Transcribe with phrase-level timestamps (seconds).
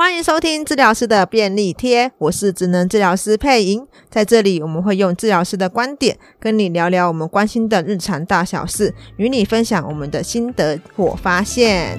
[0.00, 3.84] 欢迎收听治疗师的便利贴，我是职能治疗师佩莹。
[4.08, 11.98] 在这里，我们会用治疗师的观点，跟你聊聊我们关心的日常大小事，与你分享我们的心得或发现。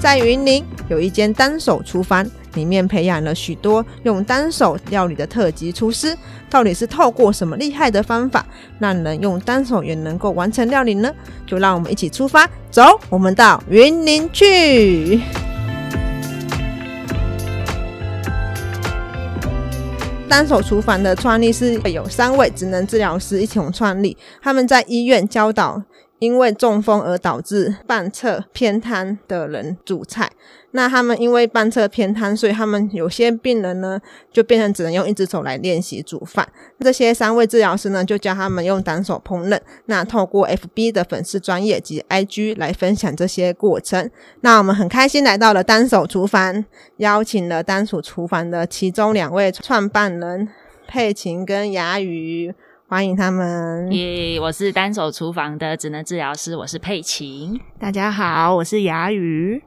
[0.00, 2.26] 在云林有一间单手厨房。
[2.54, 6.16] 里面培养了许多用单手料理的特级厨师，
[6.48, 8.44] 到底是透过什么厉害的方法，
[8.78, 11.12] 让人用单手也能够完成料理呢？
[11.46, 15.20] 就让我们一起出发，走，我们到云林去。
[20.26, 25.80] 单手厨房的创立是有三位职能治疗师一同创立，他们在医院教导
[26.18, 30.30] 因为中风而导致半侧偏瘫的人煮菜。
[30.76, 34.00] 那他们因为半侧偏瘫，所以他们有些病人呢，
[34.32, 36.48] 就变成只能用一只手来练习煮饭。
[36.80, 39.60] 这些三位治疗师呢，就教他们用单手烹饪。
[39.84, 44.10] 那透过 FB 的粉丝专业及 IG 来分享这些过程。
[44.40, 46.64] 那我们很开心来到了单手厨房，
[46.96, 50.48] 邀请了单手厨房的其中两位创办人
[50.88, 52.52] 佩琴跟雅宇，
[52.94, 53.90] 欢迎他们。
[53.90, 57.60] 耶，我是单手厨房的职能治疗师，我是佩琴。
[57.76, 59.60] 大家好，我是雅宇。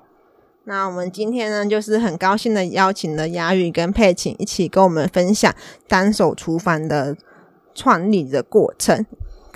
[0.64, 5.54] 那我们今天呢，就是很高兴的邀请了雅宇跟佩琴一起跟我们分享
[5.90, 7.18] 单手厨房的
[7.76, 9.06] 创立的过程。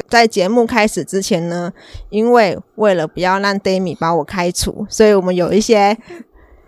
[0.09, 1.71] 在节目开始之前呢，
[2.09, 5.97] 因为为了不要让 Demi 把我开除，所以我们有一些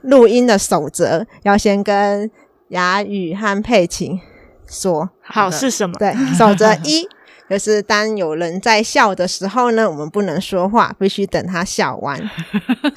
[0.03, 2.31] 录音的守则，要先跟
[2.69, 4.21] 雅宇和佩琴
[4.67, 5.09] 说。
[5.21, 5.95] 好，是什么？
[5.97, 7.07] 对，守则一
[7.49, 12.19] 就是当有人在笑的时候呢，我们不能说话，必须等他笑完。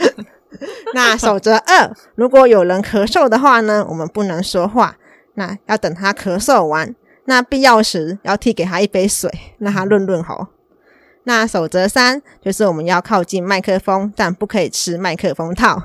[0.94, 4.96] 那守则二，如果有人咳嗽的话呢，我们不能说话，
[5.34, 6.94] 那要等他咳嗽完。
[7.28, 10.46] 那必要时要递给他一杯水，让他润润喉。
[11.24, 15.82] 那守则三就是我们要靠近麦克风，但不可以吃麦克风套。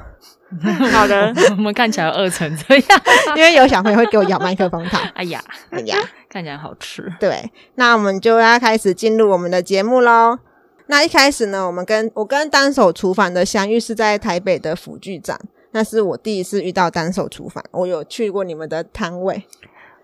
[0.92, 3.02] 好的， 我们看起来饿成这样，
[3.38, 5.00] 因为有小朋友会给我咬麦克风套。
[5.14, 5.98] 哎呀，哎呀，
[6.30, 7.12] 看起来好吃。
[7.20, 10.40] 对，那我们就要开始进入我们的节目喽。
[10.88, 15.40] 那一开始呢，我们跟我跟单手厨房的相遇是在台北的辅具展，
[15.72, 17.64] 那是我第一次遇到单手厨房。
[17.72, 19.46] 我有去过你们的摊位。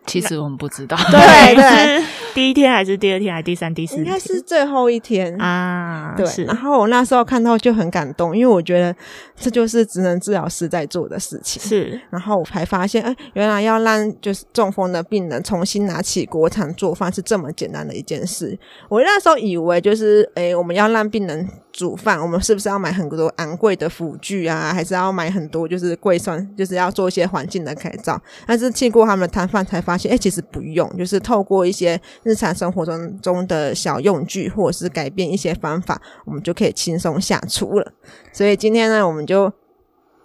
[0.06, 2.06] 其实我们不知道，对对，
[2.38, 4.06] 第一天还是第二天还是第三、第四天？
[4.06, 6.14] 应该是最后一天啊。
[6.16, 8.96] 对，然后我那时候看到就很感动，因为我觉得
[9.36, 11.60] 这就是职能治疗师在做的事情。
[11.60, 18.56] 是，然后我才发现，哎，原来要让就是中风的病人重新拿起锅铲做饭是这么简单的一件事。
[18.88, 21.50] 我那时候以为就是，哎，我们要让病人。
[21.74, 24.74] 煮饭，我们是不是要买很多昂贵的辅具啊？
[24.74, 28.20] 还是要买很多就是贵算，就是要做一些环境的改造？
[28.48, 37.94] 但是经过他们的摊贩才发现，哎、其实不用，就是透过一些日常生活中中的小用具，或者是改变一些方法，我们就可以轻松下厨了。
[38.34, 39.54] 所以今天呢，我们就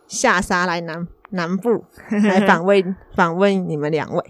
[0.09, 4.25] 下沙来南南部 来访问访问你们两位。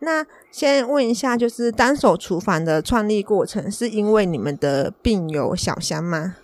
[0.00, 6.36] 那先问一下，就是单手厨房的创立过程，是因为你们的病友小香吗？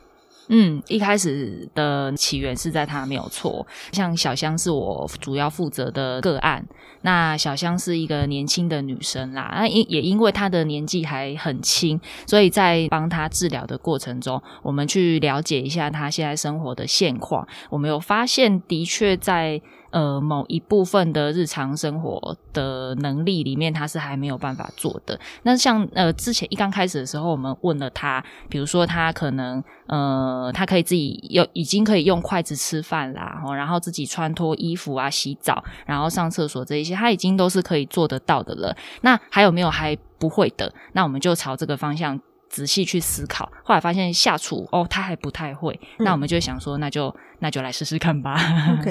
[0.48, 3.66] 嗯，一开始的起源是在他没有错。
[3.92, 6.64] 像小香是我主要负责的个案，
[7.02, 9.52] 那小香是一个年轻的女生啦。
[9.56, 17.46] 那因也因为她的年纪还很轻，所以在帮她治疗的过程中，我们去了解一下她现在生活的现况。
[17.70, 19.60] 我们有发现，的确在。
[19.96, 25.18] 呃，某一部分的日常生活的能力里面，他是还没有办法做的。
[25.44, 38.76] 那像呃，之前一刚开始的时候，我们问了他，比如说他可能呃，他可以自己有已经可以用筷子吃饭啦，然后自己穿脱衣服啊、洗澡，然后上厕所这一些，他已经都是可以做得到的了。
[39.00, 40.70] 那还有没有还不会的？
[40.92, 42.20] 那我们就朝这个方向。
[42.48, 48.36] 仔细去思考，后来发现下厨哦，他还不太会，嗯、那我们就想说，那就那就来试试看吧。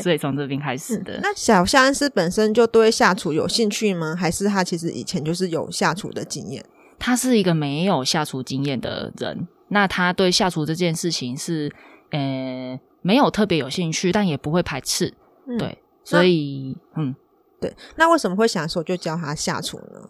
[0.02, 1.20] 所以从这边开始的。
[1.22, 4.16] 那小香是本身就对下厨有兴趣吗？
[4.16, 6.64] 还是他其实以前就是有下厨的经验？
[7.00, 11.72] 他是一个没有下厨经验的人，那他对下厨这件事情是
[12.12, 15.14] 呃没有特别有兴趣，但也不会排斥。
[15.48, 17.16] 嗯、对，所以嗯，
[17.60, 17.76] 对。
[17.96, 20.10] 那为什么会想说就教他下厨呢？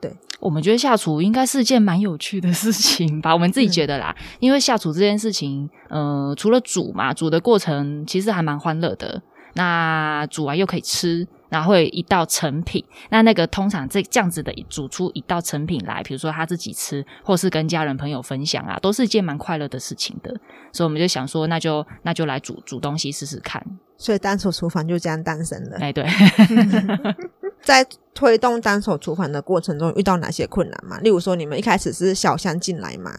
[0.00, 4.14] 对，我们觉得下厨应该是件蛮有趣的事情吧，我们自己觉得啦。
[4.18, 9.20] 嗯、因为下厨这件事情，呃，除了煮嘛，煮的过程其实还蛮欢乐的。
[9.54, 12.84] 那煮完又可以吃，然后会一道成品。
[13.10, 20.30] 那那个通常这这样子的煮出一道成品来，比如说他自己吃，或是跟家人朋友分享啊，都是一件蛮快乐的事情的。
[20.70, 23.60] 所以我们就想说，那就那就来煮煮东西试试看。
[23.96, 25.78] 所以单手厨房就这样诞生了。
[25.80, 26.06] 哎，对。
[27.62, 30.98] 在推动单手厨房的过程中，遇到哪些困难吗？
[31.00, 33.12] 例如说，你们一开始是小香进来嘛，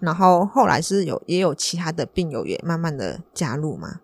[0.00, 4.00] 然后后来是有也有其他的病友也慢慢的加入嘛？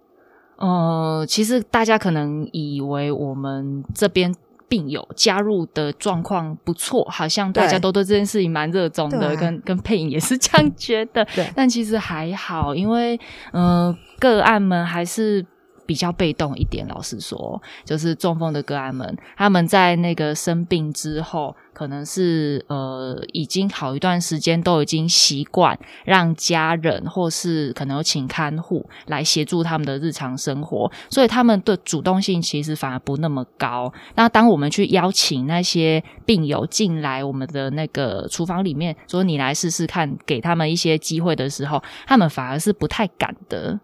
[0.57, 4.35] 呃，其实大家可能以为我们这边。
[4.69, 11.23] 病友加入的状况不错，好像大家都对这件事情蛮热衷的，跟 跟配音也是这样觉得。
[11.35, 13.21] 对，但其实还好，因为
[13.53, 15.45] 呃，个案们还是。
[15.87, 33.93] 比较被动一点，老实说，就是中风的个案们，他们在那个生病之后，可能是呃已经好一段时间都已经习惯让家人或是可能有请看护来协助他们的日常生活，所以他们的主动性其实反而不那么高。
[34.15, 43.81] 那当我们去邀请那些病友进来我们的那个厨房里面，说你来试试看，给他们一些机会的时候，他们反而是不太敢的。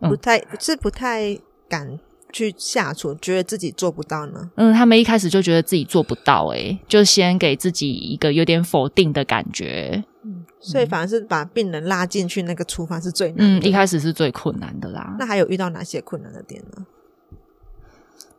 [0.00, 1.98] 不太是不太敢
[2.32, 4.50] 去下厨，觉得自己做不到呢。
[4.56, 10.04] 嗯，他们一开始就觉得自己做不到，欸，诶，就先给自己一个有点否定的感觉。
[10.22, 13.44] 嗯，所以反而是把病人拉进去那个厨房是最难的。
[13.44, 15.16] 嗯，一开始是最困难的啦。
[15.18, 16.86] 那还有遇到哪些困难的点呢？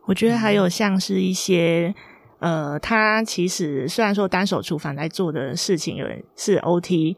[0.06, 1.94] 我觉得还有像是一些，
[2.38, 7.16] 呃，他其实虽然说单手厨房在做的事情有人是 OT。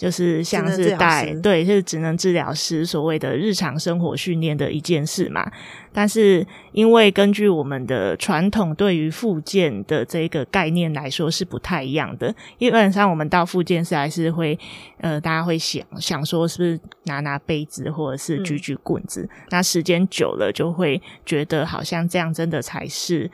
[0.00, 5.52] 就是像是带对，就是职能治疗师所谓的日常生活训练的一件事嘛。
[5.92, 12.34] 但是因为根据我们的传统对于复健的这个概念来说是不太一样的。
[12.58, 14.58] 基本上我们到复健室还是会
[15.02, 19.28] 呃，大家会想想说是不是拿拿杯子或者是举举棍子。
[19.30, 23.30] 嗯、那时间久了就会觉得好像这样真的才是。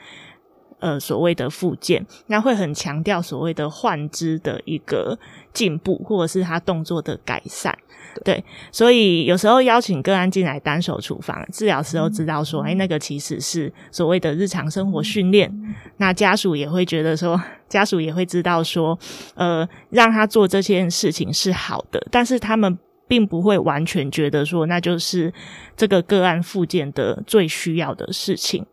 [0.78, 5.18] 呃，所谓的复健，那会很强调所谓的换肢的一个
[5.52, 7.76] 进步，或者是他动作的改善。
[8.24, 8.42] 对，
[8.72, 15.50] 所以有时候邀请个案进来单手处方，治疗时候知道说，哎、嗯，那个其实是所谓的日常生活训练。
[15.50, 18.98] 嗯、那家属也会觉得说，家属也会知道说，
[19.34, 25.32] 呃，让他做这件事情是好的，但是他们并不会完全觉得说，那就是
[25.76, 28.64] 这个个案复健的最需要的事情。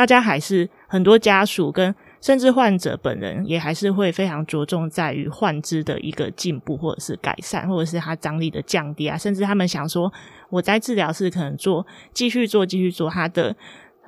[0.00, 10.10] 大家还是很多家属跟甚至患者本人也还是会非常着重在于患肢的一个进步或者是改善，或者是他张力的降低啊，甚至他们想说
[10.48, 13.54] 我在治疗室可能做继续做继续做他的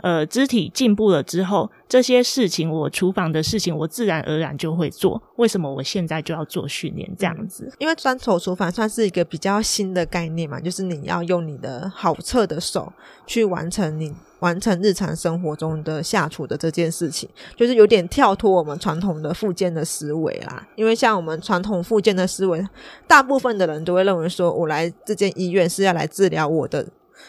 [0.02, 7.72] 呃肢体进步了之后，这些事情我厨房的事情我自然而然就会做，为什么我现在就要做训练这样子？
[7.78, 12.93] 因为单手厨房算是一个比较新的概念嘛，就是你要用你的好侧的手
[13.26, 14.12] 去完成你。
[14.43, 20.66] 完成日常生活中的下厨的这件事情，就是有点跳脱我们传统的复健的思维啦。
[20.75, 22.60] 因为像我们传统复健的思维，
[23.06, 26.84] 大部分的人都会认为说，我来这间医院是要来治疗我的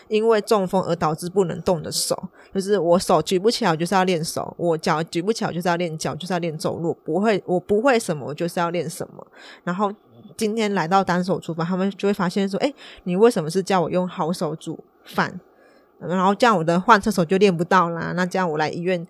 [0.07, 2.17] 因为中风而导致不能动的手，
[2.53, 6.97] 就是我手举不起来，就是要练手；我脚举不起来，就是要练脚，就是要练走路。
[7.03, 9.25] 不会，我不会什么，我就是要练什么。
[9.63, 9.91] 然后
[10.37, 12.73] 今天来到单手厨房，他们就会发现说，诶，
[13.03, 15.39] 你为什么是叫我用好手煮饭？
[15.99, 19.07] 然后这样我的换侧手就练不到啦，那这样我来医院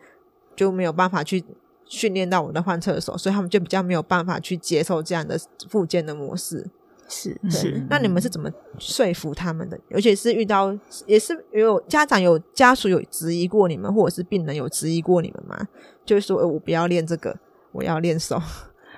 [0.56, 1.44] 就没有办法去
[1.86, 6.70] 训练到我的换侧手，所以他们就比较没有办法去接受这样的复健的模式。
[7.14, 8.50] 是是，那你们是怎么
[8.80, 9.80] 说服他们的？
[9.90, 10.76] 尤其是遇到
[11.06, 15.68] 也是有家长有家属有质疑过你们，或者是病人有质疑过你们吗？
[16.06, 17.38] 就是说我不要练这个，
[17.72, 18.42] 我要练手。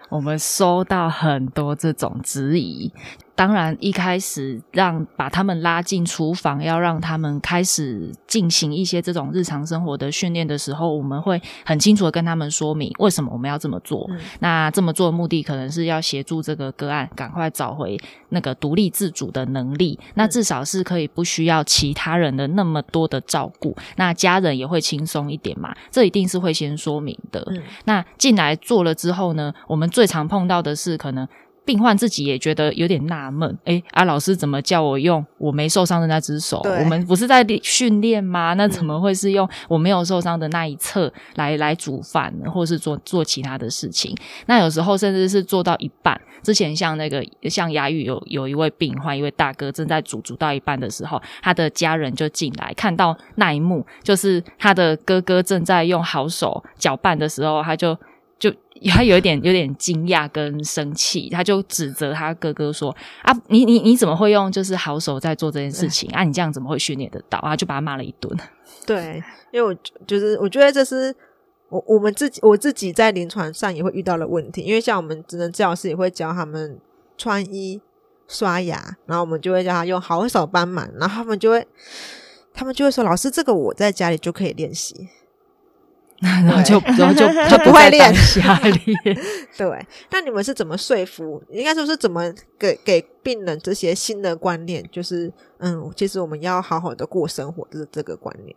[0.09, 2.91] 我们收到很多这种质疑。
[3.35, 14.07] 当然，一开始让把他们拉进厨房，要让他们开始进行一些这种日常生活的训练的时候，我们会很清楚的跟他们说明为什么我们要这么做。
[14.09, 19.99] 嗯、那这么做的目的，可能是要协助这个个案赶快找回那个独立自主的能力。
[20.01, 25.75] 嗯、那至少是可以不需要其他人的那么多的照顾，那家人也会轻松一点嘛。
[25.91, 27.45] 这一定是会先说明的。
[27.51, 31.27] 嗯、那进来做了之后呢，我们最常碰到的是可能。
[31.65, 36.61] 病患自己也觉得有点纳闷，诶，啊，老师怎么叫我用我没受伤的那只手？
[36.63, 38.53] 我们不是在训练吗？
[38.53, 42.49] 那怎么会是用我没有受伤的那一侧来来煮饭呢？
[42.49, 44.15] 或是做做其他的事情？
[44.45, 57.97] 那有时候甚至是做到一半，之前像那个像牙语有有一位病患，一位大哥正在煮煮到一半的时候，他的家人就进来看到那一幕，就是他的哥哥正在用好手搅拌的时候，他就。
[58.37, 58.53] 就
[58.91, 66.23] 他有一点有点惊讶跟生气，他就指责他哥哥说：“啊，你你你怎么会用就是好手在做这件事情啊？
[66.23, 68.37] 你这样怎么会训练得到啊？”就把他骂了一顿。
[68.85, 69.73] 对，因为我
[70.05, 71.15] 就是我觉得这是
[71.69, 76.77] 我我们自己我自己在临床上也会遇到的问题，因为像我们职能治疗师也会教他们
[77.17, 77.81] 穿衣、
[78.27, 81.65] 刷牙，然后我们就会叫他用好手帮忙，然后他们就会
[82.53, 85.07] 他们就会说：“老师，这个我在家里就可以练习。”
[86.21, 88.57] 然后就然后就 他不会练下
[89.57, 91.43] 对，那你们是怎么说服？
[91.51, 94.83] 应该说是怎么给给病人这些新的观念？
[94.91, 98.55] 就是嗯，其实我们要好好的过生活的这个观念。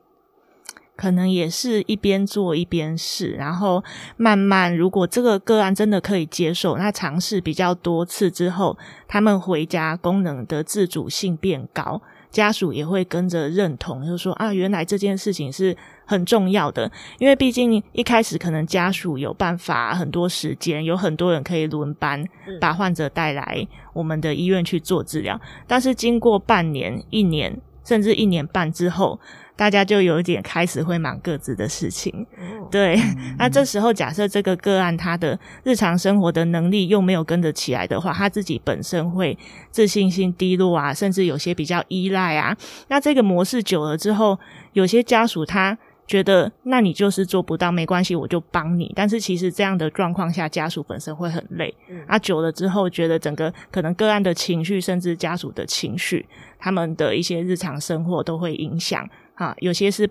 [0.97, 3.85] 可能也是一边做一边试，然后
[4.17, 15.77] 慢慢，如果这个个案真的可以接受，那尝试比较多次之后，他们回家功能的自主性变高，家属也会跟着认同，就是说啊，原来这件事情是
[16.09, 22.25] 很重要的，因为毕竟一开始可能家属有办法很多时间，有很多人可以轮班
[22.59, 29.21] 把患者带来我们的医院去做治疗，但是经过半年、一年甚至一年半之后。
[29.59, 32.25] 大家就有一点开始会忙各自的事情，
[32.71, 32.97] 对。
[33.37, 39.37] 那这时候假设这个个案他的日常生活的能力又没有跟着起来的话，他自己本身会
[39.73, 42.57] 自信心低落啊，甚至有些比较依赖啊。
[42.87, 44.39] 那这个模式久了之后，
[44.75, 45.77] 有些家属他
[46.09, 48.91] 觉得，那你就是做不到，没关系，我就帮你。
[48.97, 51.73] 但是其实这样的状况下，家属本身会很累。
[52.07, 56.27] 啊，久了之后，觉得整个可能个案的情绪，甚至家属的情绪，
[56.59, 59.07] 他们的一些日常生活都会影响。
[59.35, 60.09] 啊，有些是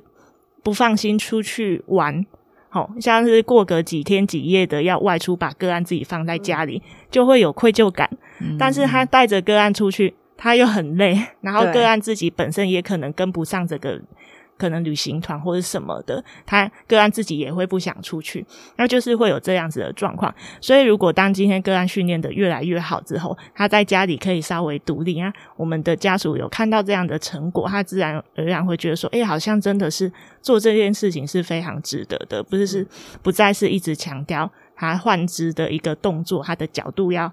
[0.63, 2.23] 不放心出去玩，
[2.69, 8.07] 好像是过个几天几夜的要外出，把个案自己放在家里，就会有愧疚感。
[8.39, 13.99] 嗯、但是他带着个案出去，他又很累，然后个案自己本身也可能跟不上这个。
[14.57, 18.45] 可能旅行团或者什么的，他个案自己也会不想出去，
[18.75, 20.33] 那就是会有这样子的状况。
[20.59, 30.11] 所以，如果当今天个案训练的越来越好之后，他在家里可以稍微独立啊，我们的家属有看到这样的成果，他自然而然会觉得说，哎，好像真的是
[30.41, 32.87] 做这件事情是非常值得的，不是是
[33.21, 37.31] 不再是一直强调他换肢的一个动作，他的角度要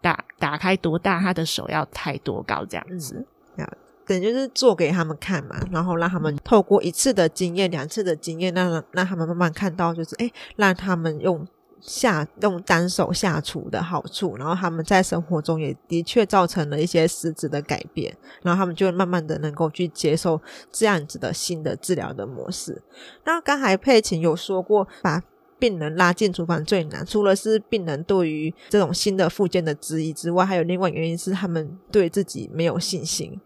[0.00, 3.26] 打打开多大，他的手要抬多高这样子。
[3.56, 3.66] 嗯
[4.06, 11.46] 等就是做给他们看嘛，然后让他们透过一次的经验、两次的经验，让让他们慢慢看到，就是哎，让他们用
[11.80, 20.40] 下用单手下厨的好处，然后他们在生活中也的确造成了一些实质的改变，然后他们就会慢慢的能够去接受
[20.72, 22.82] 这样子的新的治疗的模式。
[23.24, 25.22] 那刚才佩琴有说过，把
[25.58, 33.40] 病人拉进厨房最难，除了是病人对于这种新的附件的质疑之外，还有另外原因是他们对自己没有信心。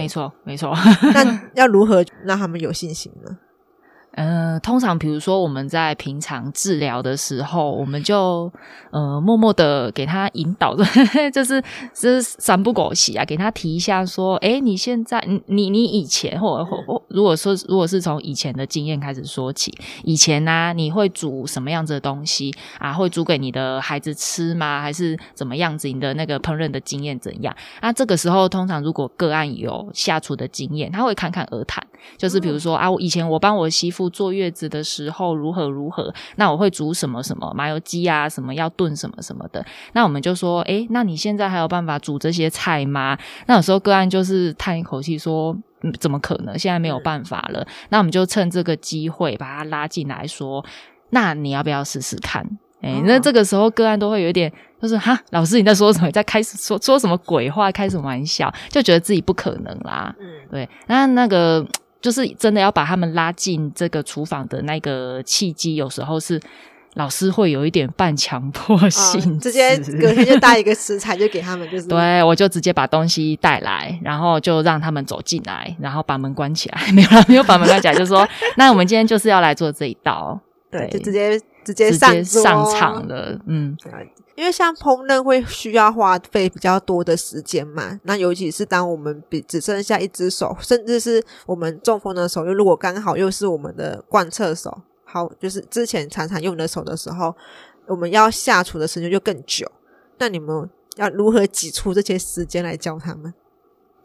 [0.00, 0.74] 没错，没错。
[1.14, 3.36] 那要如何让他们有信心呢？
[4.12, 8.52] 呃，通常比如说我们在平常治疗的时候，我们就
[8.90, 10.84] 呃默默的给他引导着，
[11.32, 11.62] 就是
[11.94, 22.92] 是三不狗洗啊，给他提一下说，哎，你现在你你你以前或或或，如果说如果是从以前的经验开始说起，以前呢、啊，你会煮什么样子的东西啊？
[22.92, 24.82] 会煮给你的孩子吃吗？
[24.82, 25.86] 还是怎么样子？
[25.86, 27.54] 你的那个烹饪的经验怎样？
[27.80, 31.86] 啊，这个时候通常如果个案有下厨的经验，他会侃侃而谈，
[32.18, 33.99] 就是比如说啊，我以前我帮我媳妇。
[34.08, 36.14] 坐月子的时候如何如何？
[36.36, 38.28] 那我会煮什么什么麻油鸡啊？
[38.28, 39.64] 什么要炖什么什么的？
[39.92, 43.18] 那我们就说，诶，那你现在还有办法煮这些菜吗？
[43.46, 46.58] 那有时候个案就是叹一口气说，嗯，怎么可能？
[46.58, 47.66] 现在没有办法了。
[47.88, 50.64] 那我们就趁这个机会把他拉进来说，
[51.10, 52.46] 那你要不要试试看？
[52.82, 56.06] 诶，那这个时候个案都会有一点，就是哈，老师你在说什么？
[56.06, 57.70] 你在开始说说什么鬼话？
[57.70, 58.50] 开什么玩笑？
[58.70, 60.14] 就觉得自己不可能啦。
[60.18, 61.66] 嗯，对，那那个。
[62.00, 66.40] 就是真的要把他们拉进这个厨房的那个契机，有时候是
[66.94, 71.86] 老师会有一点半强迫性、哦， 直接隔天就带一个食材就给他们，就是。
[71.86, 78.26] 对，我就直接把东西带来，然后就让他们走进来，然后把门关起来，没有啦，没有把门关起来，就是说，
[78.56, 80.40] 那我们今天就是要来做这一道，
[80.70, 83.76] 对，对就直接直接上直接上场了，嗯。
[84.40, 97.36] 因为像烹饪会需要花费比较多的时间嘛，那尤其是当我们比只剩下一只手，甚至是我们中风的手，又如果刚好又是我们的贯彻手，好，就是之前常常用的手的时候，
[97.86, 99.70] 我们要下厨的时间就更久。
[100.16, 103.34] 那你们要如何挤出这些时间来教他们？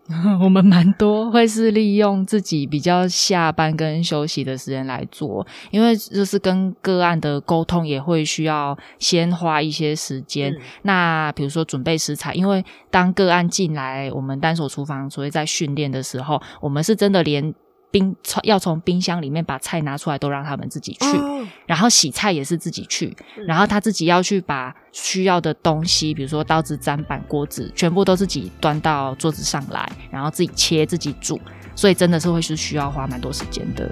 [0.40, 10.54] 我们蛮多会是利用自己比较下班跟休息的时间来做，因为就是跟个案的沟通也会需要先花一些时间。
[10.54, 17.54] 嗯、那比如说准备食材，因为当个案进来我们单手厨房，所以在训练的时候，我们是真的连。
[17.96, 31.40] 冰从要从冰箱里面把菜拿出来，都让他们自己去，哦、然后洗菜也是自己去，嗯、然后他自己要去把需要的东西，比如说刀子、砧板、锅子，全部都自己端到桌子上来，然后自己切、自己煮，
[31.74, 33.90] 所以真的是会是需要花蛮多时间的。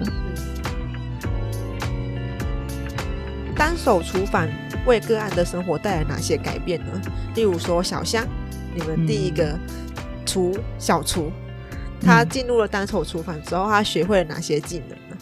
[3.56, 4.46] 单手厨房
[4.84, 7.00] 为个案的生活带来哪些改变呢？
[7.34, 8.22] 例如说，小香，
[8.74, 9.58] 你们第一个
[10.26, 11.32] 厨、嗯、小厨。
[12.04, 15.16] 他进入了单手厨房之后，他学会了哪些技能呢？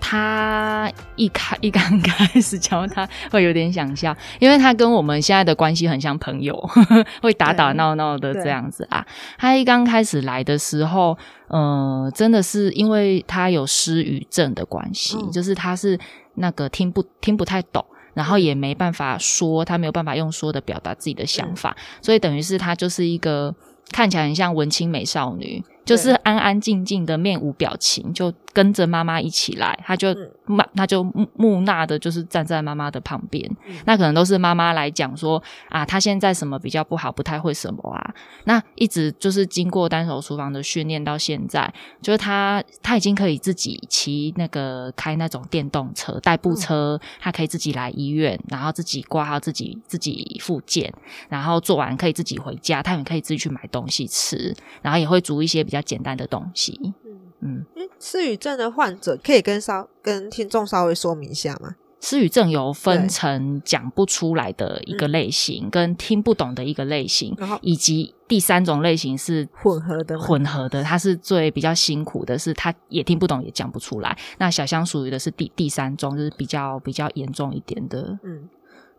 [0.00, 9.04] 他一开一刚开始教他会有点想笑，因为他跟我们现在的关系很像朋友，呵 呵会打打闹闹的这样子啊。
[9.36, 15.98] 他一刚开始来的时候，呃，真的是因为他有失语症的关系，嗯，就是他是
[16.34, 17.84] 那个听不听不太懂。
[18.14, 23.54] 然后也没办法说，他没有办法用说的表达自己的想法，嗯、所以等于是他就是一个
[23.92, 25.62] 看起来很像文青美少女。
[25.86, 29.78] 就是安安静静的，面无表情，就跟着妈妈一起来。
[29.86, 30.12] 他就
[30.46, 31.04] 木，他就
[31.36, 33.48] 木讷的，就是站在妈妈的旁边。
[33.68, 38.14] 嗯、那可能都是妈妈来讲说啊，他现在什么比较不好，不太会什么啊。
[38.46, 50.92] 那一直就是经过单手厨房的训练到现在，就是他他已经可以自己骑那个开那种电动车代步车，他可以自己来医院，然后自己挂号，自己自己复健，
[51.28, 54.52] 然后做完可以自己回家，他也可以自己去买东西吃，
[54.82, 55.75] 然后也会煮一些比较。
[55.76, 57.66] 比较简单的东西，嗯嗯，
[58.00, 61.74] 失语症的患者可以跟稍跟听众稍微说明一下吗？
[62.00, 74.16] 失语症有分成讲不出来的一个类型，跟听不懂的一个类型，以及第三种类型是混合的，混合的，它是最比较辛苦的，是他也听不懂也讲不出来。
[74.38, 78.18] 那小香属于的是第第三种，就是比较比较严重一点的。
[78.22, 78.48] 嗯，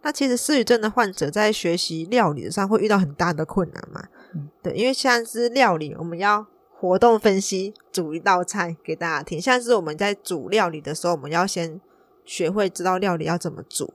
[0.04, 4.04] 那其实失语症的患者在学习料理上会遇到很大的困难嘛？
[4.36, 6.46] 嗯，对，因为像是料理，我们要
[6.80, 9.42] 活动分析，煮一道菜给大家听。
[9.42, 11.82] 像是我们在煮料理的时候，我们要先
[12.24, 13.92] 学会知道料理要怎么煮，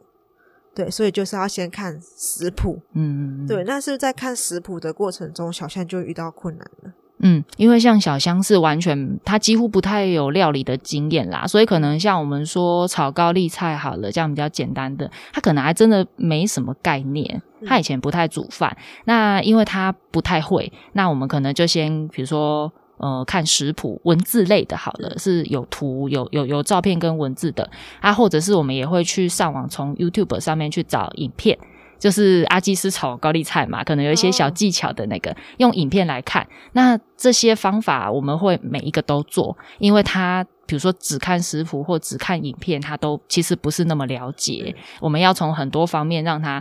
[0.74, 3.62] 对，所以就是要先看食谱，嗯，对。
[3.62, 6.92] 那是不是在看食谱的过程中，小象就遇到困难了？
[7.24, 17.40] 嗯，因为像小香是完全，她几乎不太有料理的经验啦，所以可能像我们说炒高丽菜好了，这样比较简单的，她可能还真的没什么概念。
[17.64, 31.56] 她以前不太煮饭，那因为她不太会，那我们可能就先比如说呃看食谱文字类的好了，是有图有有有照片跟文字的啊，或者是我们也会去上网从 YouTube 上面去找影片。
[32.02, 36.44] 就是阿基斯炒高丽菜嘛，可能有一些小技巧的那个，用影片来看。
[36.72, 44.74] 那这些方法我们会每一个都做，因为他比如说只看食谱或只看影片，他都其实不是那么了解。
[45.00, 46.60] 我们要从很多方面让他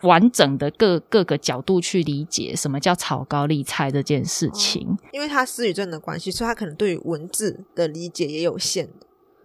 [0.00, 4.98] 完整的各各个角度去理解什么叫炒高丽菜这件事情。
[5.12, 8.88] 因为他失语症的关系，所以他可能对于文字的理解也有限。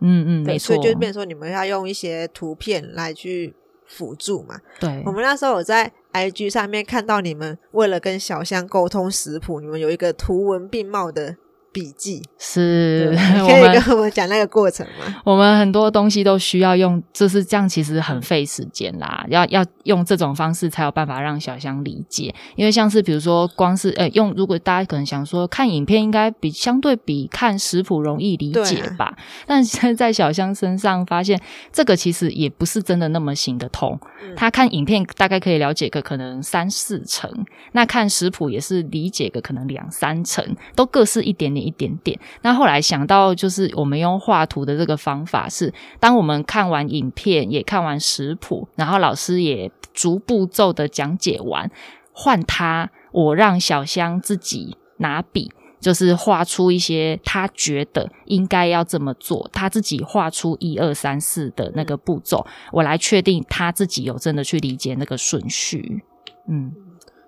[0.01, 0.75] 嗯嗯，没错。
[0.75, 3.53] 所以就变成说，你们要用一些图片来去。
[3.87, 11.37] 辅助嘛，对，我们那时候有在 IG 上面看到你们为了跟小香沟通食谱，你们有一个图文并茂的。
[11.77, 15.21] 笔记是， 可以跟我们讲那个过程吗？
[15.23, 19.23] 我们很多东西都需要用，就是这样，其实很费时间啦。
[19.29, 22.33] 要要用这种方式才有办法让小香理解。
[22.55, 31.39] 因为像是比如说，光是呃用，如果大家可能想说看影片应该比相对比看食谱容易理解吧，啊、但现在小香身上发现，
[31.71, 33.99] 这个其实也不是真的那么行得通。
[34.23, 37.31] 嗯、他看影片大概可以了解个可能三四成，
[37.73, 40.43] 那看食谱也是理解个可能两三成，
[40.75, 41.66] 都各是一点点。
[41.67, 42.17] 一点点。
[42.41, 51.69] 那后来想到，就是我们用画图的这个方法是，当我们看完影片，也看完食谱，然后老师也逐步骤的讲解完，
[52.13, 66.03] 换他，我让小香自己拿笔，就是画出一些他觉得应该要这么做，他自己画出一二三四的那个步骤，我来确定他自己有真的去理解那个顺序。
[66.47, 66.71] 嗯，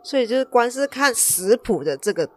[0.02, 2.30] 所以就是光是看食谱的这个。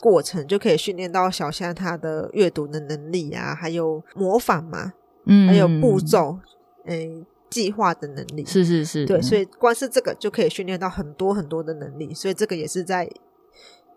[0.00, 4.94] 过程就可以训练到小香他的阅读的能力啊，还有模仿嘛，
[5.26, 6.38] 嗯，还有步骤，
[6.86, 13.06] 嗯，计划的能力，是是是，对，所以光是这个就可以训练到很多很多的能力，所以这个也是在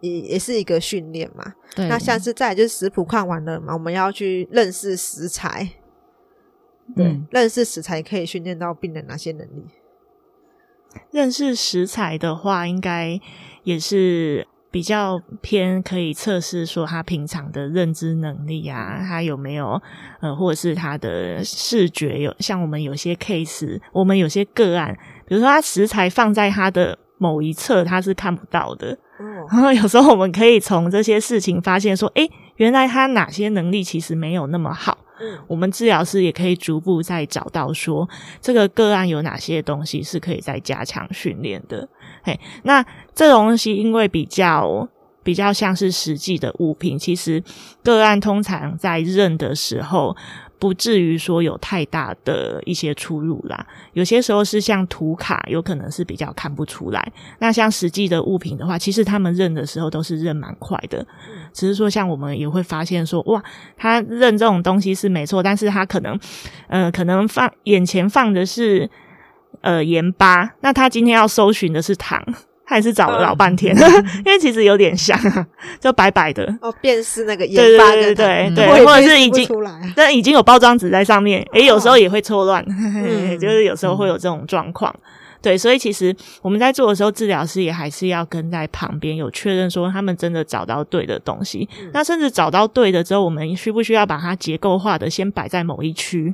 [0.02, 1.54] 也也是一个训练嘛。
[1.74, 5.70] 对，那像是再就是食谱看完了嘛，我们要去认识食材，
[6.96, 9.64] 对，嗯，认识食材可以训练到病人哪些能力？
[11.12, 13.22] 认识食材的话，应该
[13.64, 14.46] 也是。
[14.74, 19.80] 比较偏可以测试说他平常的认知能力啊，他有没有
[20.20, 28.98] 呃，或者是他的视觉有像我们有些 case，我们有些个案，比如说他食材放在他的某一侧，他是看不到的。
[29.20, 34.98] 嗯，然后有时候我们可以从这些事情发现说，诶，原来他哪些能力其实没有那么好。
[35.48, 38.08] 我们治疗师也可以逐步再找到说，
[38.42, 41.88] 这个个案有哪些东西是可以再加强训练的。
[42.24, 44.88] 嘿，那这东西因为比较
[45.24, 47.44] 比较像是实际的物品，其实
[47.84, 50.16] 个案通常在认的时候
[50.64, 53.68] 不至于说有太大的一些出入啦。
[53.92, 57.12] 有些时候是像图卡，有可能是比较看不出来。
[57.40, 61.06] 那像实际的物品的话，其实他们认的时候都是认蛮快的。
[61.52, 63.44] 只是说，像我们也会发现说，哇，
[63.76, 66.18] 他认这种东西是没错，但是他可能，
[66.68, 68.90] 呃，可能放眼前放的是
[69.60, 72.24] 呃盐巴，那他今天要搜寻的是糖。
[72.66, 75.20] 还是找了老半天，嗯、 因为其实有点像，
[75.80, 76.44] 就白白的。
[76.62, 79.48] 哦，辨识那个研发的，对对对对，嗯、或者是已经，
[79.96, 85.04] 但已经有包装纸在上面，诶，有时候也会错乱，嗯、 就是有时候会有这种状况，嗯、
[85.42, 96.34] 对，所以其实我们在做的时候，治疗师也还是要跟在旁边，有确认说他们真的找到对的东西，嗯、那甚至找到对的之后，我们需不需要把它结构化的先摆在某一区？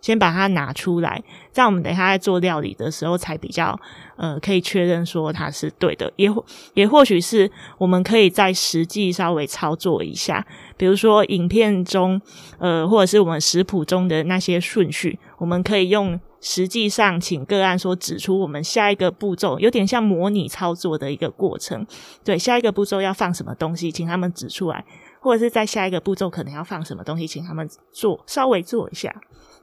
[0.00, 3.78] 先把它拿出来，这样我们等一下在做料理的时候才比较
[4.16, 6.28] 呃可以确认说它是对的，也
[6.74, 12.20] 也或许是我们可以在实际稍微操作一下，比如说影片中
[12.58, 21.86] 呃或者是我们食谱中的那些顺序，我们可以用实际上请个案说指出我们下一个步骤，有点像模拟操作的一个过程。
[22.24, 24.82] 对，下一个步骤要放什么东西，请他们指出来，
[25.20, 29.14] 或者是在下一个步骤可能要放什么东西，请他们做稍微做一下。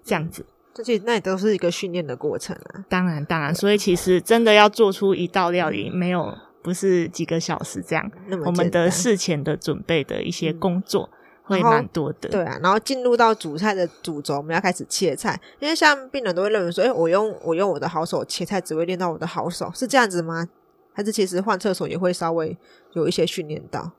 [0.03, 2.85] 这样子，这其实那也都是一个训练的过程啊。
[2.87, 8.09] 当然，当然，所以其实真的要做出一道料理，没有不是几个小时这样。
[8.27, 11.09] 那么我们的事前的准备的一些工作
[11.43, 12.29] 会蛮多的。
[12.29, 15.37] 对啊，然后进入到主菜的主轴，我们要开始切菜。
[15.59, 20.47] 因为像病人都会认为说，哎，我用我用我的好手切菜，只会练到我的好手，是这样子吗？
[20.93, 22.57] 还是其实换厕所也会稍微
[22.93, 23.91] 有一些训练到？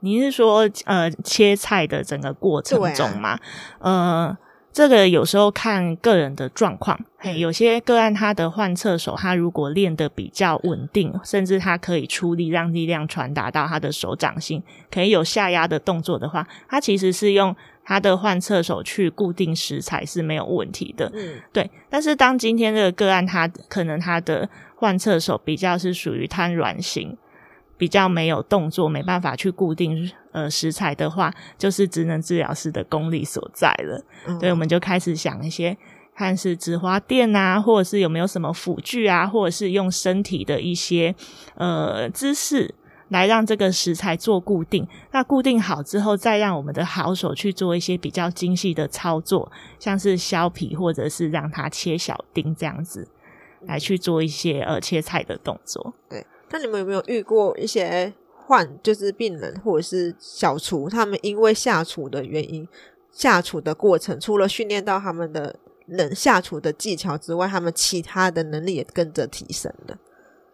[0.00, 3.38] 你是说，呃，切菜的整个过程中吗？
[3.78, 4.38] 啊、呃。
[4.72, 21.68] 这个有时候看个人的状况，嘿，有些个案他的换侧手，他如果练得比较稳定，甚至他可以出力让力量传达到他的手掌心，可以有下压的动作的话，他其实是用他的换侧手去固定食材是没有问题的，嗯，对。
[21.90, 27.18] 但是当今天这个个案他可能他的换侧手比较是属于瘫软型。
[27.80, 34.04] 比较没有动作，没办法去固定呃食材的话，就是职能治疗师的功力所在了。
[34.26, 35.74] 嗯、所以我们就开始想一些，
[36.14, 41.14] 看是纸花垫啊，或者是有没有什么辅具啊，或者是用身体的一些
[41.54, 42.74] 呃姿势
[43.08, 44.86] 来让这个食材做固定。
[45.12, 53.08] 那固定好之后，再让我们的好手去做一些比较精细的操作，像是削皮或者是让它切小丁这样子，
[53.62, 55.94] 来去做一些呃切菜的动作。
[56.10, 56.26] 对。
[56.50, 62.66] 那你们有没有遇过一些患就是病人或者是小厨，他们因为下厨的原因，
[63.12, 65.54] 下厨的过程，除了训练到他们的
[65.86, 69.96] 能下厨的技巧之外，他们其他的能力也跟着提升的？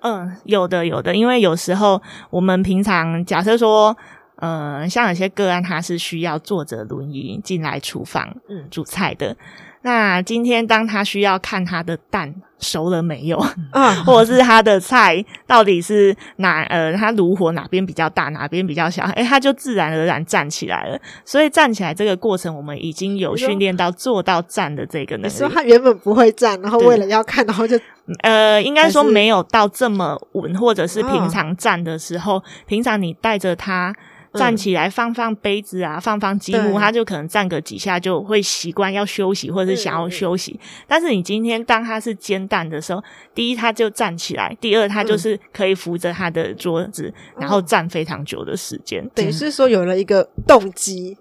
[0.00, 3.96] 嗯，有的有的，因为有时候我们平常假设说，
[4.36, 9.34] 呃，像有些个案他是需要坐着轮椅进来厨房嗯煮菜的。
[9.82, 13.38] 那今天当他需要看他的蛋熟了没有，
[13.70, 20.98] 啊，或者是他的菜到底是哪呃，他炉火哪边比较大，哪边比较小，诶，他就自然而然站起来了。
[21.24, 25.32] 所以站起来这个过程，我们已经有训练到做到站的这个能力。
[25.32, 27.78] 你说他原本不会站，然后为了要看，然后就
[28.22, 33.94] 呃，应该说没有到这么稳，或者是平常站的时候，平常你带着他。
[34.36, 40.58] 站起来放放杯子啊，放放积木，他就可能站个几下就会习惯要休息，或者是想要休息。
[40.62, 43.02] 嗯、但是你今天当他是煎蛋的时候，
[43.34, 49.08] 第一他就站起来，第二他就是可以扶着他的桌子，嗯、然后站非常久的时间。
[49.14, 51.16] 等于是说有了一个动机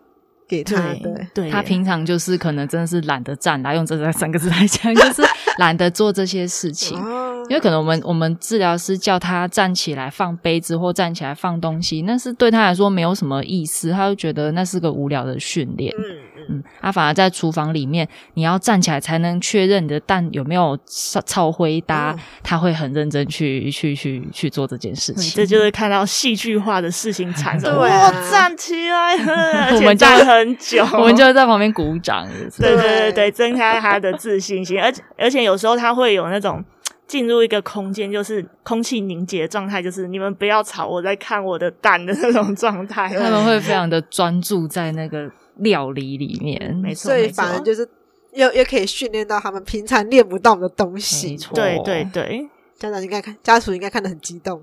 [0.48, 1.50] 给他，对，对，对。
[1.50, 5.24] 他平常就是可能真的是懒得站，来用这三个字来讲，就是
[5.58, 6.98] 懒得做这些事情。
[7.48, 15.94] 因为可能我们我们治疗师叫他站起来放杯子或站起来放东西，那是对他来说没有什么意思，他就觉得那是个无聊的训练。
[15.96, 20.78] 嗯嗯，他、啊、反而在厨房里面，你要站起来才能确认你的蛋有没有
[21.26, 25.32] 超灰搭，嗯、他会很认真去去去去做这件事情。
[25.36, 27.74] 这就是看到戏剧化的事情产 生。
[27.76, 32.28] 对、啊，我站起来了， 我们站很久，我们就在旁边鼓掌。
[32.58, 36.64] 对对对对，增加他的自信心，而且而且有时候他会有那种。
[37.08, 43.08] 进入一个空间，就是空气凝结的状态，就是你们不要吵，我在看我的蛋的那种状态。
[43.08, 47.88] 他们会非常的专注在那个料理里面，没错，所以反正就是
[48.34, 51.32] 又又可以训练到他们平常练不到的东西。
[51.32, 54.62] 没错，对对对，家长应该看，家属应该看得很激动。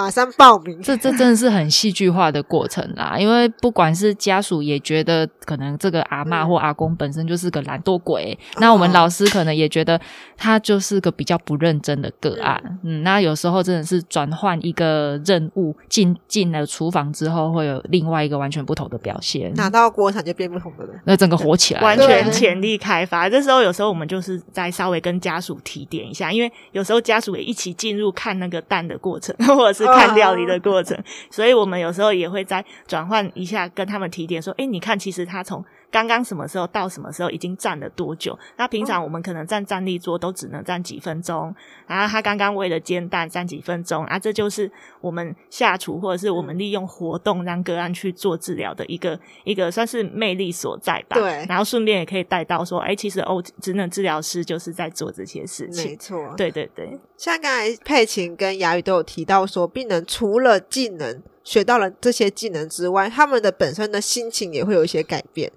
[0.00, 0.80] 马上报名。
[0.80, 10.00] 这这真的是很戏剧化的过程啦，因为不管是家属也觉得可能这个阿妈或阿公本身就是个懒惰鬼，嗯、那我们老师可能也觉得
[10.36, 12.58] 他就是个比较不认真的个案。
[12.82, 19.52] 嗯，嗯，那有时候真的是转换一个任务，进进了厨房之后，会有另外一个完全不同的表现。
[19.54, 23.28] 拿到锅铲就变不同的人，那整个火起来，完全潜力开发。
[23.28, 30.96] 这时候有时候我们就是再稍微跟家属提点一下，因为有时候家属也一起进入看那个蛋的过程，或者是 看料理的过程，
[31.30, 38.38] 所以我们有时候也会再转换一下，跟他们提点说：“哎，你看，其实他从。”刚刚什么时候到什么时候已经站了多久？
[38.56, 41.54] 那平常我们可能站站立桌都只能站几分钟，
[41.86, 51.16] 然后他刚刚为了煎蛋站几分钟啊，这就是我们下厨或者是我们利用活动让个案去做治疗的一个一个算是魅力所在吧。
[51.16, 55.90] 对，然后顺便也可以带到说，哎，其实哦，职能治疗师就是在做这些事情。
[55.90, 56.98] 没错，对对对。
[57.16, 65.50] 像刚才佩琴跟雅宇都有提到说，病人除了技能学到了这些技能之外，他们的本身的心情也会有一些改变。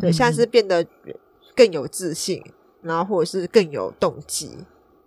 [0.00, 0.84] 对，像是变得
[1.54, 2.42] 更有自信，
[2.82, 4.58] 然后或者是更有动机。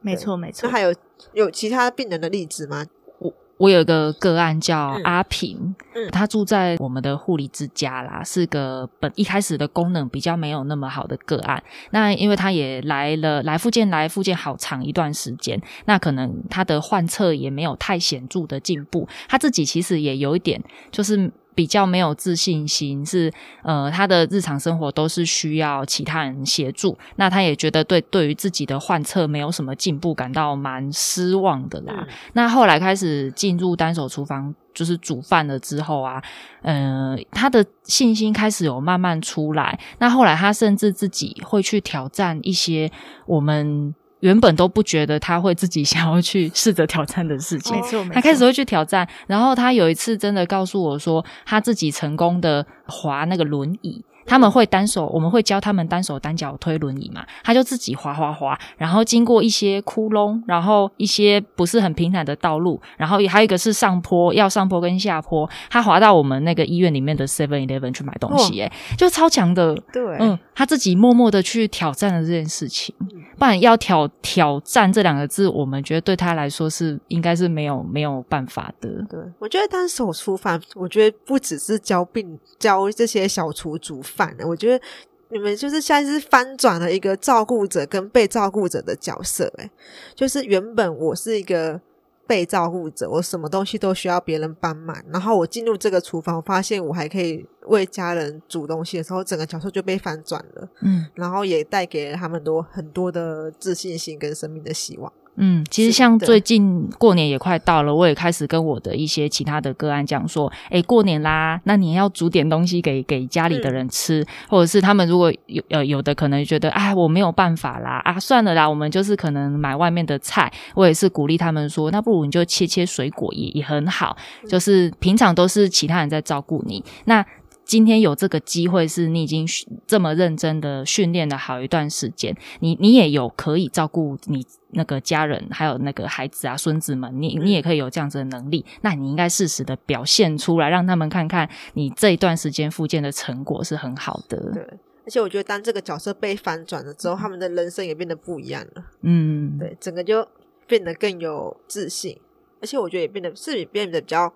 [0.02, 0.67] 没错，没错。
[0.67, 0.93] 那还有
[1.34, 2.86] 有其他病人的例子吗？
[3.19, 11.62] 我我有一个个案叫阿平，嗯，他住在我们的护理之家啦，是个本一开始的功能比较没有那么好的个案。
[11.89, 21.30] 那因为他也来了来复健来复健好长一段时间，那可能他的患侧也没有太显著的进步，他自己其实也有一点就是。
[21.57, 31.95] 比较没有自信心，是呃，他的日常生活都是需要其他人协助，那他也觉得对对于自己的患侧没有什么进步，感到蛮失望的啦。
[31.97, 36.21] 嗯、那后来开始进入单手厨房，就是煮饭了之后啊，
[36.61, 39.79] 呃，他的信心开始有慢慢出来。
[39.97, 42.91] 那后来他甚至自己会去挑战一些
[43.25, 43.95] 我们。
[44.21, 49.08] 原本都不觉得他会自己想要去试着挑战的事情， 没错，他开始会去挑战。
[49.27, 54.04] 然后他有一次真的告诉我说，他自己成功的滑那个轮椅。
[54.30, 57.26] 他们会单手，我们会教他们单手单脚推轮椅嘛？
[57.45, 69.73] 他就自己滑滑滑，然后经过一些窟窿，然后一些不是很平坦的道路，然后还有一个是上坡，要上坡跟下坡，他滑到我们那个医院里面的 Seven Eleven 去买东西，欸，诶就超强的。
[69.93, 72.93] 对，嗯，他自己默默的去挑战了这件事情。
[73.38, 78.89] 不然要挑挑战这两个字，我们觉得对他来说是应该是没有没有办法的。
[79.08, 84.35] 对，我觉得单手出发，我觉得不只是教病教这些小厨煮饭。
[84.45, 84.85] 我觉得
[85.29, 89.69] 你们就是现在是翻转了一个照顾者跟被照顾者的角色，诶，
[90.15, 91.81] 就是原本我是一个
[92.25, 105.11] 被照顾者，我什么东西都需要别人帮忙，然后我进入这个厨房，我发现我还可以为家人煮东西的时候，整个角色就被翻转了，嗯，然后也带给了他们多很多的自信心跟生命的希望。
[105.38, 124.17] 嗯，其实像最近过年也快到了，我也开始跟我的一些其他的个案讲说，诶，过年啦，那你要煮点东西给给家里的人吃，嗯、或者是他们如果有呃有的可能觉得，哎，我没有办法啦，啊，算了啦，我们就是可能买外面的菜，我也是鼓励他们说，那不如你就切切水果也也很好，
[124.50, 127.23] 就是平常都是其他人在照顾你，那。
[127.67, 129.45] 今天有这个机会，是你已经
[129.86, 144.38] 这么认真的训练了好一段时间，你你也有可以照顾你那个家人，还有那个孩子啊、孙子们，你你也可以有这样子的能力，那你应该适时的表现出来，让他们看看你这一段时间复健的成果是很好的。
[144.53, 144.63] 对，
[145.06, 148.86] 而且我觉得当这个角色被翻转了之后，他们的人生也变得不一样了。
[149.01, 150.25] 嗯，对，整个就
[150.65, 152.17] 变得更有自信，
[152.62, 154.34] 而且我觉得也变得是也变得比较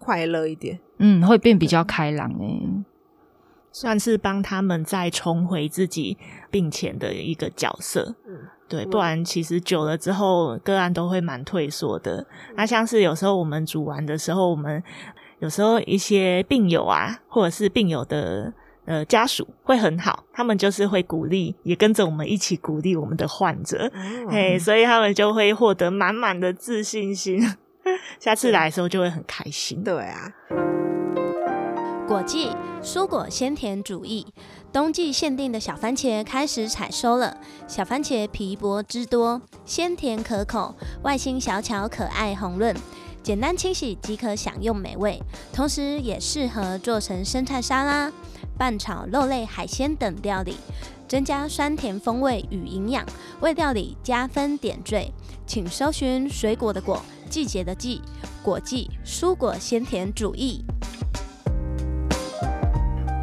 [0.00, 0.80] 快乐一点。
[0.96, 2.84] 嗯，会变比较开朗诶，
[3.70, 6.16] 算是帮他们再重回自己
[6.50, 8.16] 病前的一个角色。
[8.26, 12.26] 嗯，对，不然其实久了之后，个案都会蛮退缩的。
[12.48, 14.82] 嗯，那像是有时候我们煮完的时候，我们
[15.38, 18.52] 有时候一些病友啊，或者是病友的
[18.84, 23.90] 呃家属会很好，他们就是会鼓励，也跟着我们一起鼓励我们的患者，
[24.28, 27.40] 哎，嗯，所以他们就会获得满满的自信心。
[28.20, 29.82] 下次来的时候就会很开心。
[29.82, 30.32] 对啊。
[32.06, 32.50] 果季
[32.82, 34.26] 蔬果鲜甜主义，
[34.72, 37.36] 冬季限定的小番茄开始采收了。
[37.68, 42.74] 小番茄皮薄汁多，鲜甜可口，外形小巧可爱红润，
[43.22, 45.22] 简单清洗即可享用美味。
[45.52, 48.12] 同时也适合做成生菜沙拉、
[48.58, 50.56] 拌炒肉类海鲜等料理，
[51.06, 53.06] 增加酸甜风味与营养，
[53.40, 55.12] 为料理加分点缀。
[55.46, 58.02] 请搜寻水果的果，季节的季，
[58.42, 60.64] 果季蔬果鲜甜主义。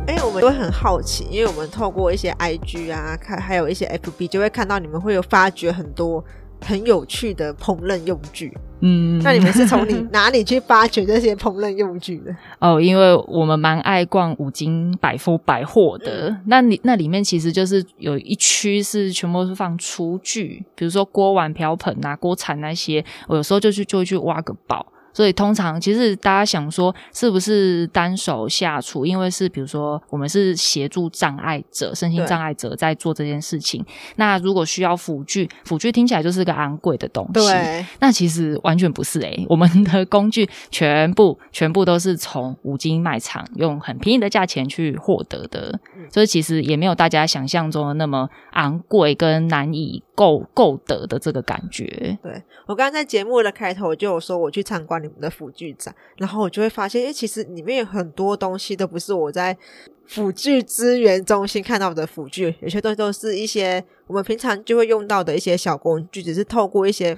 [0.07, 6.23] 哎，我们都会很好奇，因为我们透过一些 IG 啊，看还有一些 FB，就会看到你们会有发掘很多
[6.61, 8.55] 很有趣的烹饪用具。
[8.79, 12.35] 嗯，那你们是从你 哪里去发掘这些烹饪用具的？
[12.59, 24.85] 哦，因为我们蛮爱逛五金百货百货的，嗯、那里那里面其实就是有一区是全部是放厨具，比如说锅碗瓢盆啊、锅铲那些，我有时候就去就会去挖个宝。
[25.17, 29.03] 所以通常其实大家想说是不是单手下厨？
[29.03, 33.83] 因为是比如说我们是协助障碍者、身心障碍者在做这件事情。
[34.17, 37.33] 那如果需要辅具，辅具听起来就是个昂贵的东西。
[37.33, 45.79] 对，那其实完全不是诶、欸，我们的工具全部全部都是从五金卖场用很便宜的价钱去获得的。
[46.11, 52.19] 所以其实也没有大家想象中的那么昂贵跟难以购购得的这个感觉。
[52.21, 55.06] 对，我刚刚在节目的开头就有说我去参观。
[55.19, 59.57] 的辅具展，然后我就会发现，哎，其实里面有很多东西都不是我在
[60.05, 67.17] 辅具资源中心看到的辅具，有些东西都是一些我们平常就会用到的一些小工具，只是透过一些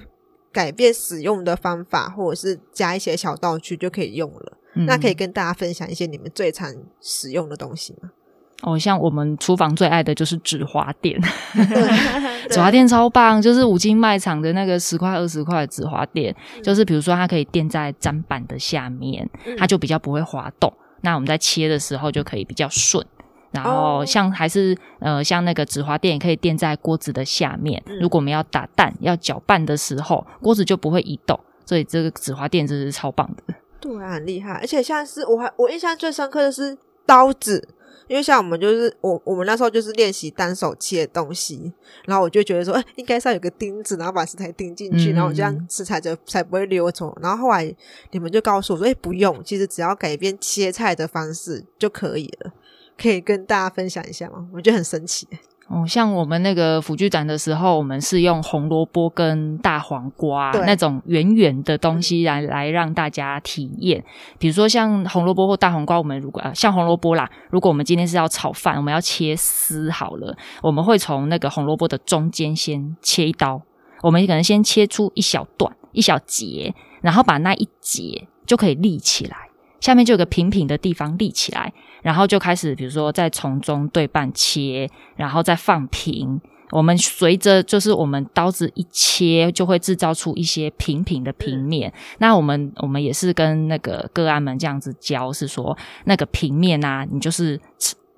[0.52, 4.58] 改变使用的方法，或者是加一些小道具就可以用了。
[4.74, 4.86] 嗯。
[4.86, 8.10] 那可以跟大家分享一些你们最常使用的东西吗？
[8.62, 11.18] 哦，像我们厨房最爱的就是纸滑垫，
[12.50, 20.70] 纸滑垫超棒，就是五金卖场的那个十块二十块的止滑垫，嗯，就是比如说它可以垫在砧板的下面，嗯，它就比较不会滑动，
[21.00, 23.04] 那我们在切的时候就可以比较顺。
[23.50, 33.54] 然后像还是呃像那个纸滑垫也可以垫在锅子的下面，嗯，如果我们要打蛋要搅拌的时候，锅子就不会移动，所以这个纸滑垫真是超棒的。
[33.80, 37.66] 对啊，很厉害，而且像是我还我印象最深刻的是刀子。
[38.10, 41.72] 因为像我们就是我我们那时候就是练习单手切东西，
[42.06, 47.16] 然后我就觉得说，哎，应该是要有个钉子，然后把食材钉进去，嗯，然后我这样食材就才不会溜走。
[47.22, 47.72] 然后后来
[48.10, 52.52] 你们就告诉我说，哎，不用，其实只要改变切菜的方式就可以了。
[53.00, 54.48] 可以跟大家分享一下吗？
[54.52, 55.28] 我觉得很神奇。
[55.72, 64.04] 哦，像我们那个辅具展的时候，我们是用红萝卜跟大黄瓜那种圆圆的东西来来让大家体验。
[64.36, 73.62] 比如说像红萝卜或大黄瓜，我们如果像红萝卜啦，如果我们今天是要炒饭，我们要切丝好了，我们会从那个红萝卜的中间先切一刀，
[74.02, 79.36] 我们可能先切出一小段一小节，然后把那一节就可以立起来，
[79.80, 81.72] 下面就有个平平的地方立起来。
[82.02, 86.40] 然后就开始，比如说再从中对半切，然后再放平。
[86.70, 91.90] 我们随着就是我们刀子一切，就会制造出一些平平的平面。
[91.90, 97.60] 嗯、那我们我们也是跟那个个案们这样子教，是说那个平面啊，你就是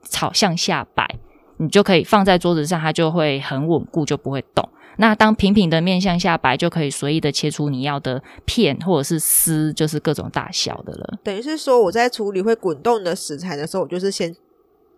[0.02, 1.08] 朝向下摆，
[1.56, 4.68] 你就可以放在桌子上，它就会很稳固，就不会动。
[4.98, 11.18] 那当平平的面向下摆，就可以随意的切出你要的片或者是丝，就是各种大小的了。
[11.22, 14.34] 等于是说，我在处理会滚动的食材的时候，我就是先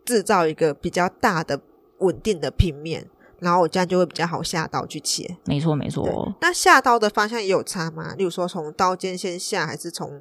[0.05, 1.61] 制造一个比较大的
[1.99, 5.37] 稳定的平面，然后我这样就会比较好下刀去切。
[5.45, 6.35] 没错，没错。
[6.41, 8.15] 那下刀的方向也有差吗？
[8.17, 10.21] 例如说，从刀尖先下，还是从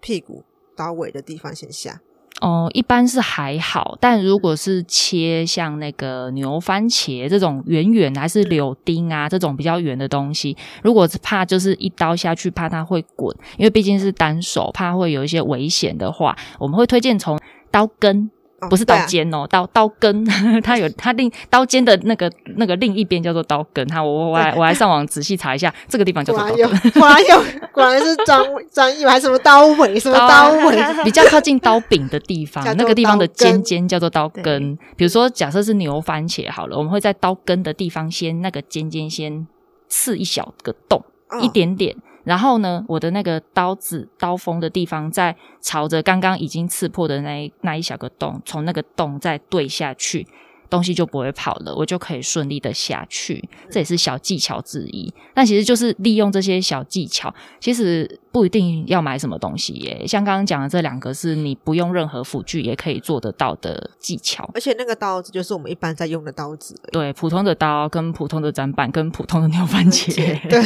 [0.00, 0.44] 屁股
[0.76, 2.00] 刀尾的地方先下？
[2.40, 17.38] 哦，一般是还好，但如果是切像那个牛番茄这种圆圆，还是柳丁啊这种比较圆的东西，如果是怕就是一刀下去怕它会滚，因为毕竟是单手，怕会有一些危险的话，我们会推荐从
[17.70, 18.30] 刀根。
[18.68, 20.24] 不是刀尖哦，哦、啊，刀刀根，
[20.62, 23.86] 它有它另刀尖的那个那个另一边叫做刀根。
[23.86, 26.68] 哈我我还我还 上网仔细查一下，这个地方叫做刀根。
[26.92, 28.42] 果然有，果然是专
[28.72, 34.76] 专业，还什么刀尾，什么刀尾，比较靠近刀柄的地方，那个地方的尖尖叫做刀根。
[34.96, 39.46] 比如说，假设是牛番茄好了，我们会在刀根的地方先那个尖尖先
[39.88, 41.94] 刺一小个洞，哦、一点点。
[42.28, 50.26] 然后呢，我的那个刀子刀锋的地方，在朝着刚刚已经刺破的那一那一小个洞，从那个洞再对下去，
[50.68, 53.48] 东西就不会跑了，我就可以顺利的下去。
[53.70, 55.10] 这也是小技巧之一。
[55.32, 60.06] 但其实就是利用这些小技巧，其实不一定要买什么东西耶。
[60.06, 64.50] 像刚刚讲的这两个，是你不用任何辅具也可以做得到的技巧。
[64.52, 66.78] 而且那个刀子就是我们一般在用的刀子。
[66.92, 70.14] 对，普通的刀跟普通的砧板跟普通的 牛番茄。
[70.50, 70.62] 对。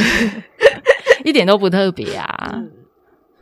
[1.24, 2.50] 一点都不特别啊！
[2.54, 2.70] 嗯，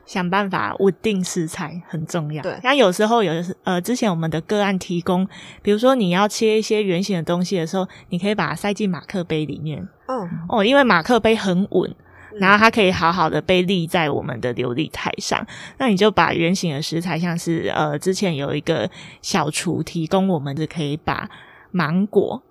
[0.07, 2.43] 想办法稳定食材很重要。
[2.43, 3.33] 对，像有时候有
[3.65, 5.29] 呃，之前我们的个案提供，
[5.63, 9.87] 比如说你要切一些圆形的东西的时候，你可以把它塞进马克杯里面。
[10.07, 11.95] 哦哦，因为马克杯很稳，
[12.41, 15.47] 然后它可以好好的被立在我们的琉璃台上。
[15.79, 18.91] 那你就把圆形的食材，像是呃，之前有一个
[19.23, 21.31] 小厨提供我们，是可以把
[21.71, 22.43] 芒果。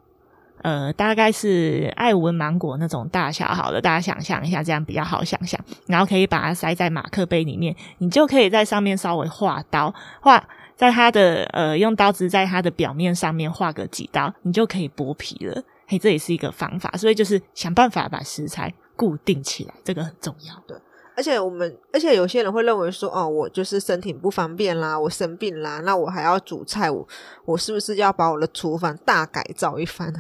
[0.62, 5.60] 呃，大概是爱文芒果那种大小，好了，大家想象一下，这样比较好想象。
[5.88, 10.44] 然后可以把它塞在马克杯里面，你就可以在上面稍微画刀，画
[10.76, 15.64] 在它的呃，用刀子在它的表面上面画个几刀，你就可以剥皮了。
[15.88, 16.92] 嘿，这也是一个方法。
[16.98, 20.54] 所以就是想办法把食材固定起来，这个很重要。
[20.68, 20.78] 对，
[21.16, 27.08] 而且我们，而且有些人会认为说，哦，我就是身体不方便啦，我生病啦，那我还要煮菜，我
[27.46, 30.14] 我是不是要把我的厨房大改造一番？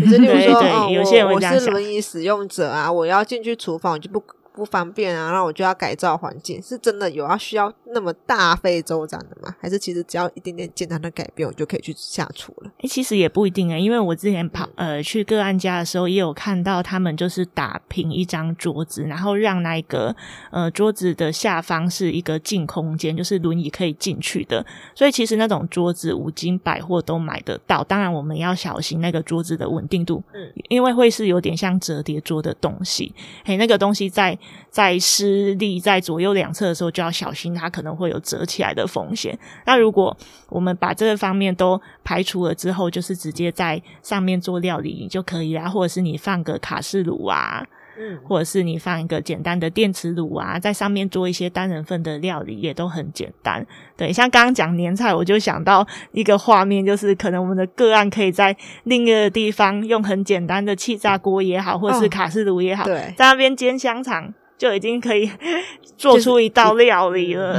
[0.00, 4.22] 就是例如说，哦，有些人我是轮椅使用者啊，我要进去厨房，我就不。
[4.58, 9.54] 不方便啊，那我就要改造环境，是真的有要需要那么大费周章的吗？
[9.60, 12.70] 还是其实只要一点点简单的改变，我就可以去下厨了？
[12.78, 20.12] 诶、欸，其实也不一定诶，因为我之前跑呃去个案家的时候，也有看到他们就是打平一张桌子，然后让那个
[20.50, 24.66] 呃桌子的下方是一个净空间，就是轮椅可以进去的。
[24.92, 34.36] 所以其实那种桌子五金百货都买得到，当然我们要小心那个桌子的稳定度，嗯，因为会是有点像折叠桌的东西，诶，那个东西在。
[34.70, 39.36] 在施力在左右两侧的时候，就要小心它可能会有折起来的风险。
[39.66, 40.16] 那如果
[40.48, 47.66] 我们把这个方面都排除了之后，就是直接在上面做料理就可以啦，或者是你放个卡式炉啊，
[47.98, 53.66] 嗯，或者是你放一个简单的电磁炉啊，在上面做一些单人份的料理也都很简单。
[53.96, 64.32] 对，像刚刚讲年菜，我就想到一个画面，就是可能我们的个案可以在另一个地方用很简单的气炸锅也好，或者是卡式炉也好，对，在那边煎香肠。
[64.58, 65.30] 就已经可以
[65.96, 67.54] 做出一道料理了。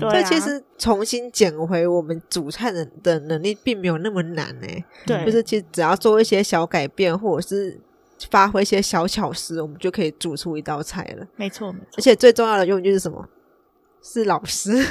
[0.00, 4.66] 所以、嗯啊、其实重新捡回我们煮菜的的能力，并没有那么难呢。
[5.04, 7.78] 对，就是其实只要做一些小改变，或者是
[8.30, 11.26] 发挥一些小巧思，我们就可以煮出一道菜了。
[11.36, 11.86] 没错，没错。
[11.98, 13.28] 而且最重要的用意就是什么？
[14.02, 14.86] 是老师。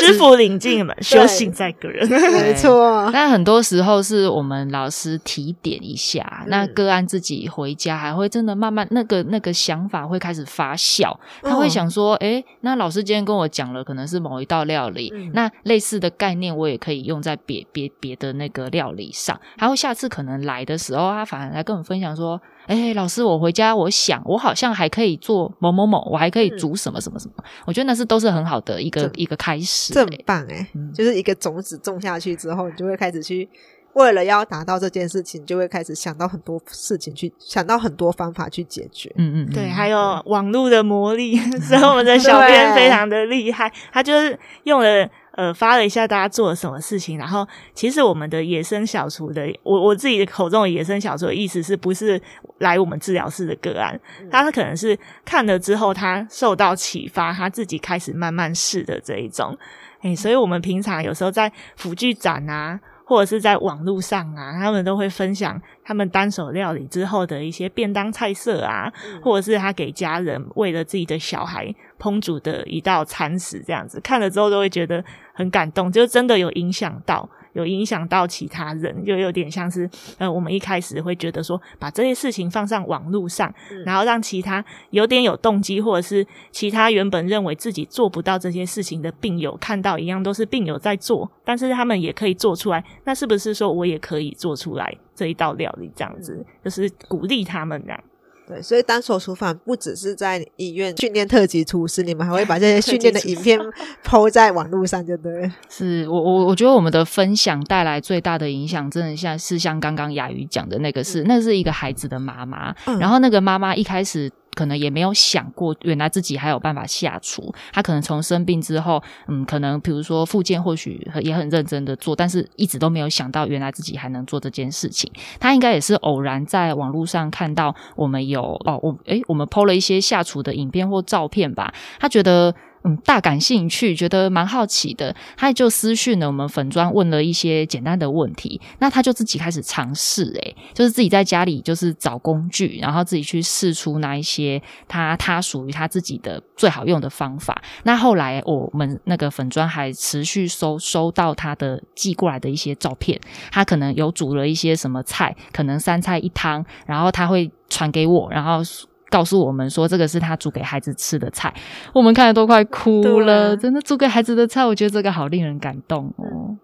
[0.00, 2.08] 师傅领进门，修行在个人。
[2.08, 11.16] 没错，但很多时候是我们老师提点一下，嗯、那个案自己回家还会真的慢慢那个那个想法会开始发酵。
[11.42, 22.40] 他会想说：“哎、欸，那老师今天跟我讲了，可能是某一道料理，嗯、那类似的概念我也可以用在别别别的那个料理上。”还会下次可能来的时候，他反而来跟我们分享说。
[22.66, 27.34] 哎、欸，老师，我回家，我想，我好像还可以做某某某，我还可以煮什么什么什么。
[27.38, 33.48] 嗯、我觉得那是都是很好的一个一个开始，这很棒哎，嗯、就是一个种子种下去之后，你就会开始去
[33.94, 39.12] 为了要达到这件事情，就会开始想到很多事情去，想到很多方法去解决。
[39.16, 45.08] 嗯嗯，对，还有网络的魔力， 所以我们的 小编非常的厉害，他就是用了。
[45.36, 52.20] 呃，发了一下大家做了什么事情，然后其实我们的野生小厨的，我我自己的口中的野生小厨的意思是不是
[52.58, 59.56] 来我们治疗室的个案，他可能是看了之后他受到启发，他自己开始慢慢试的这一种，
[60.00, 62.80] 诶，所以我们平常有时候在辅具展啊。
[63.08, 77.28] 或者是在网络上啊，他们都会分享他们单手料理之后的一些便当菜色啊，嗯、或者是他给家人为了自己的小孩烹煮的一道餐食，这样子看了之后都会觉得很感动，就真的有影响到。
[77.56, 79.88] 有影响到其他人，就有点像是
[80.18, 95.90] 呃，我们一开始会觉得说，把这些事情放上网络上，嗯、然后让其他有点有动机，或者是其他原本认为自己做不到这些事情的病友看到一样，都是病友在做，但是他们也可以做出来，那是不是说我也可以做出来这一道料理？
[95.96, 98.04] 这样子、嗯、就是鼓励他们这样。
[98.46, 103.58] 对，所以单手厨房不只是在医院训练特级厨师，你们还会把这些 训练的影片
[104.04, 105.50] PO 在网络上，对不对。
[105.68, 114.30] 是我我我觉得我们的分享带来最大的影响，真的像是像刚刚雅瑜讲的那个是，是、嗯、那是一个孩子的妈妈，嗯、然后那个妈妈一开始。
[114.56, 117.54] 可能也没有想过，原来自己还有办法下厨。
[117.72, 125.08] 他可能从生病之后，嗯，可能比如说复健，或许也很认真的做，但是一直都没有想到，原来自己还能做这件事情。
[125.38, 132.54] 他应该也是偶然在网络上看到我们有哦，我诶，我们 PO 了一些下厨的影片或照片吧，他觉得。
[132.86, 138.60] 嗯，大感兴趣，觉得蛮好奇的，他就私讯了我们粉专，问了一些简单的问题。
[138.78, 147.60] 那他就自己开始尝试，诶，就是自己在家里就是找工具，然后自己去试出那一些他他属于他自己的最好用的方法。
[147.82, 153.20] 那后来我们那个粉专还持续收收到他的寄过来的一些照片，
[153.50, 158.60] 他可能有煮了一些什么菜，可能三菜一汤，然后他会传给我，然后。
[159.08, 161.54] 告诉我们说，这个是他煮给孩子吃的菜，
[161.94, 163.52] 我们看的都快哭了。
[163.52, 166.24] 啊、真的煮给孩子的菜，我觉得这个好令人感动哦。
[166.24, 166.58] 嗯、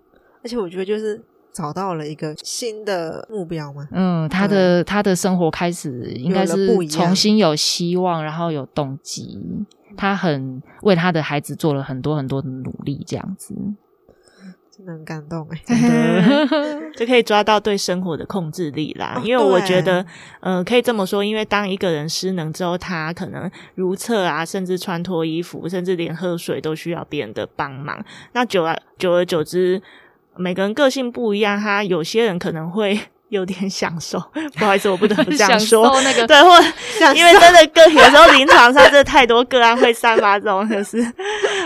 [0.44, 1.22] 而且我觉得就是
[1.52, 3.86] 找到了一个新的目标嘛。
[3.92, 9.38] 嗯，他的、嗯、他的生活开始应该是重新有希望，然后有动机。
[9.96, 13.54] 他很为他的孩子做了很多很多的努力，这样子。
[14.86, 19.20] 很感动哎， 真的 就可以抓到对生活的控制力啦。
[19.24, 20.04] 因为我觉得，
[20.40, 28.04] 呃，可以这么说，因为当一个人失能之后，他可能如厕啊，甚至穿脱衣服，甚至连喝水都需要别人的帮忙。
[28.32, 29.82] 那久而久而久之，
[30.36, 32.98] 每个人个性不一样，他有些人可能会。
[33.32, 34.22] 有点享受，
[34.58, 36.00] 不好意思，我不得不这样 说。
[36.02, 36.50] 那个 对，或
[37.14, 41.02] 因为真的个有时候临床上真的太多个案会散发这种，就是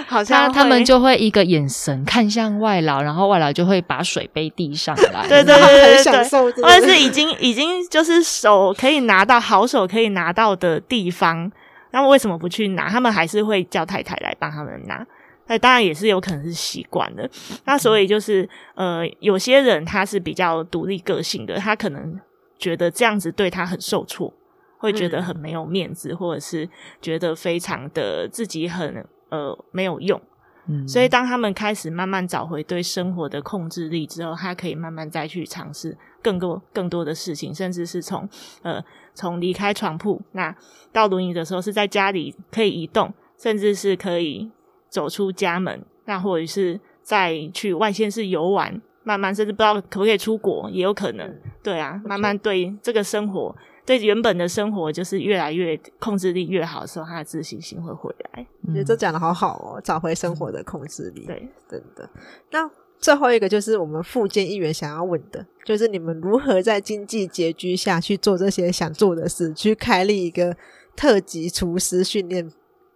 [0.06, 5.26] 好像他们就会一个眼神看向外劳，然后外劳就会把水杯递上来。
[5.28, 6.44] 对对对对对，享受。
[6.44, 11.50] 或者是已经已经就是手可以拿到好手可以拿到的地方，
[11.90, 12.88] 那么为什么不去拿？
[12.88, 15.04] 他们还是会叫太太来帮他们拿。
[15.48, 17.28] 那当然也是有可能是习惯的，
[17.64, 22.20] 那所以就是呃，有些人他是比较独立个性的，他可能
[22.58, 24.32] 觉得这样子对他很受挫，
[24.78, 26.68] 会觉得很没有面子，嗯、或者是
[27.00, 30.20] 觉得非常的自己很呃没有用。
[30.66, 38.28] 嗯，所以当他们开始慢慢找回对生活的控制力之后，他可以慢慢再去尝试更多更多的事情，甚至是从
[38.62, 38.84] 呃
[39.14, 40.52] 从离开床铺，那
[40.92, 44.50] 到轮椅的时候是在家里可以移动，甚至是可以。
[44.88, 51.34] 走出家门，那或者是再去外县市游玩，慢慢甚至不知道可不可以出国，也有可能。
[51.62, 58.46] 对啊，慢慢对这个生活，对原本的生活，就是越来越控制力越好的时候，他的自信心会回来。
[58.66, 61.26] 我觉得这讲的好好哦，找回生活的控制力。
[61.26, 62.08] 对，真的。
[62.50, 70.56] 那最后一个就是我们复健议员想要问的，就是你们如何在经济拮据下去做这些想做的事，去开立一个
[70.96, 72.50] 特级厨师训练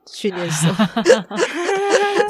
[0.07, 0.75] 训练所。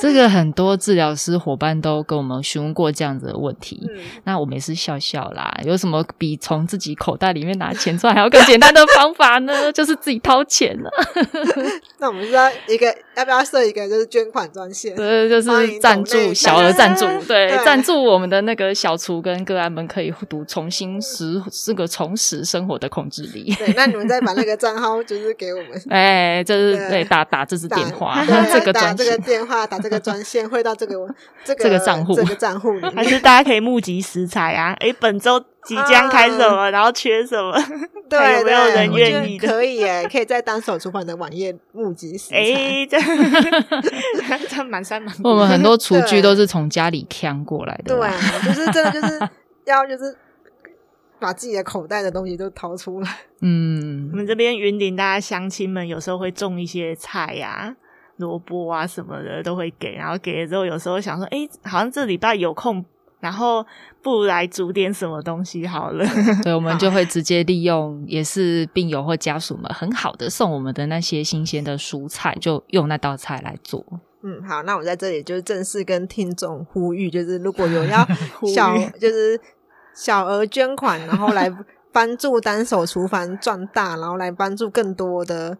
[0.01, 5.55] 这个很多治疗师伙伴都跟我们询问过这样子的问题，嗯、那我们也是笑笑啦。
[5.65, 9.71] 有什么比从自己口袋里面拿钱出来还要更简单的方法呢？
[9.73, 10.91] 就是自己掏钱了。
[11.99, 14.97] 那我们知道一个要不要设一个就是捐款专线？
[14.97, 23.55] 对，就是赞助小额赞助， 对，赞助我们的那个小厨跟个案们可以读重新拾这个重拾生活的控制力。
[23.57, 25.81] 对，那你们再把那个账号就是给我们。
[25.89, 30.01] 哎，就是对，打打这支电话， 这个打这个电话打这个。
[30.01, 30.95] 专线汇到这个
[31.45, 34.75] 这个这个账户，这个账户里，还是大家可以募集食材啊？
[34.81, 37.53] 哎，本周即将开什么，啊、然后缺什么？
[38.09, 39.47] 对，有没有人愿意的？
[39.47, 42.37] 可以耶，可以在单手厨房的网页募集食材。
[42.37, 43.07] 诶，这样
[44.49, 45.15] 这满山满。
[45.23, 47.95] 我们很多厨具都是从家里扛过来的。
[47.95, 48.11] 对，
[48.47, 49.29] 就是真的就是
[49.67, 50.17] 要就是
[51.19, 53.09] 把自己的口袋的东西都掏出来。
[53.41, 57.77] 嗯，我们这边云林大家乡亲们有时候会种一些菜呀、啊。
[58.17, 62.85] 萝卜啊什么的都会给，然后给了之后，有时候想说，哎，好像这礼拜有空，
[63.21, 63.65] 然后
[64.03, 66.05] 不如来煮点什么东西好了。
[66.43, 73.85] 对，我们就会直接利用，也是病友或家属们很好的送我们的那些新鲜的蔬菜，就用那道菜来做。
[74.23, 78.07] 嗯，好，那我在这里就是正式跟听众呼吁，就是如果有要
[78.55, 79.41] 小，就是
[79.95, 81.51] 小额捐款，然后来
[81.93, 85.57] 帮助单手厨房壮大，然后来帮助更多的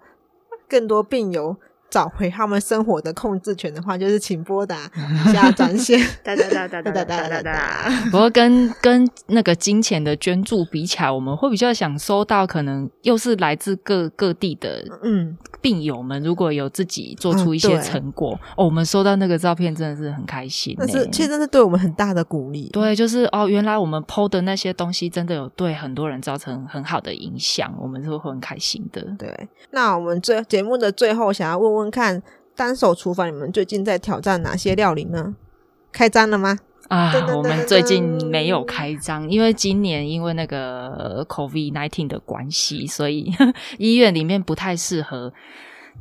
[0.69, 1.57] 更多病友。
[1.91, 4.91] 找回他们生活的控制权的话，就是请拨打
[5.27, 6.01] 以下专线。
[6.23, 7.91] 哒哒哒哒哒哒哒哒哒。
[8.11, 20.77] 不过跟跟那个金钱的捐助比起来，我们会比较想收到，可能又是来自各各地的嗯病友们，如果有自己做出一些成果，嗯哦，我们收到那个照片真的是很开心。
[20.79, 22.69] 但是其实真的对我们很大的鼓励。
[22.73, 29.03] 对，就是哦，原来我们 PO 的那些东西真的有对很多人造成很好的影响，我们是会很开心的。
[29.19, 31.80] 对，那我们最节目的最后，想要问问。
[31.89, 32.21] 看
[32.57, 35.37] 单手厨房，你们最近在挑战哪些料理呢？
[35.93, 36.59] 开张了吗？
[36.89, 43.33] 啊，我们最近没有开张，因为今年因为那个 COVID-19 的关系，所以
[43.79, 45.33] 医院里面不太适合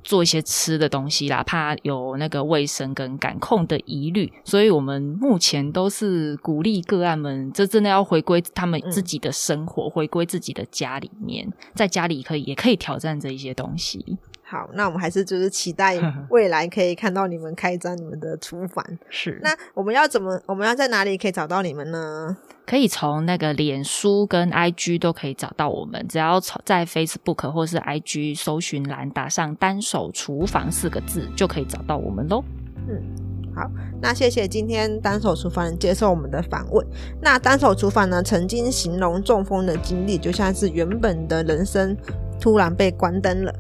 [0.03, 14.17] 做一些吃的东西啦，怕有那个卫生跟感控的疑虑，所以我们目前都是鼓励个案们，这真的要回归他们自己的生活，嗯、回归自己的家里面，在家里可以也可以挑战这一些东西。
[14.49, 15.95] 好，那我们还是就是期待
[16.31, 18.83] 未来可以看到你们开张你们的厨房。
[19.07, 20.41] 是，那我们要怎么？
[20.47, 22.35] 我们要在哪里可以找到你们呢？
[22.65, 32.43] 可以从那个脸书跟 IG 都可以找到我们，只要在 Facebook 或是 IG 搜寻栏打上“单手厨房”四个字，就可以找到我们喽。
[32.87, 33.69] 嗯，好，
[34.01, 36.83] 那谢谢今天单手厨房接受我们的访问。
[37.21, 41.95] 那单手厨房呢，曾经形容中风的经历，就像是原本的人生
[42.39, 43.53] 突然被关灯了。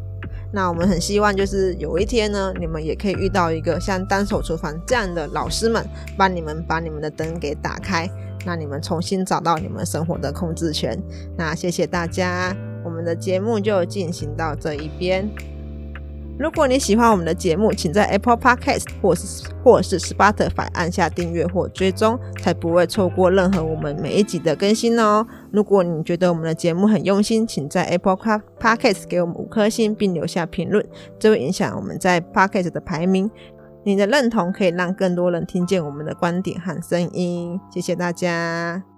[0.51, 5.85] 那我们很希望，就是有一天呢，你们也可以遇到一个像单手厨房这样的老师们，
[6.17, 8.09] 帮你们把你们的灯给打开，
[8.45, 10.99] 那你们重新找到你们生活的控制权。
[11.37, 15.29] 那谢谢大家，我们的节目就进行到这一边。
[16.39, 25.27] 如果你喜欢我们的节目，请在 Apple Podcast 或是或是 Spotify 按下订阅或追踪，才不会错过任何我们每一集的更新哦。
[25.51, 28.15] 如果你觉得我们的节目很用心，请在 Apple
[28.57, 30.83] Podcast 给我们五颗星并留下评论，
[31.19, 33.29] 这会影响我们在 Podcast 的排名。
[33.83, 37.59] 你的认同可以让更多人听见我们的观点和声音。
[37.69, 38.88] 谢谢大家。